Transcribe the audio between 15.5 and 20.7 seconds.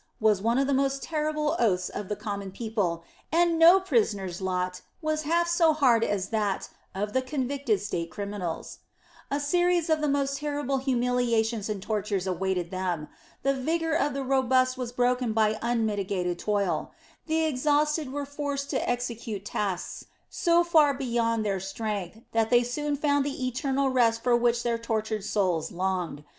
unmitigated toil; the exhausted were forced to execute tasks so